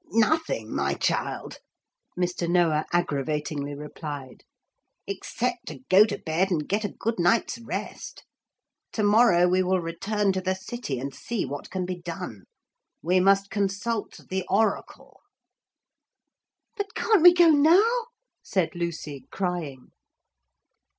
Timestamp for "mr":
2.17-2.49